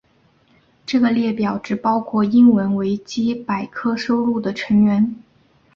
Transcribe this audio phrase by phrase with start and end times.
[0.83, 5.15] 这个列表只包括英文维基百科收录的成员。